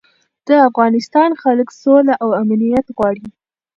[0.47, 3.27] د افغانستان خلک سوله او امنیت غواړي.